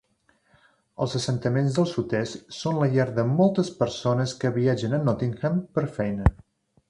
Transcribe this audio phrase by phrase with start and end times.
[1.05, 5.85] Els assentaments del sud-est són la llar de moltes persones que viatgen a Nottingham per
[5.99, 6.33] feina.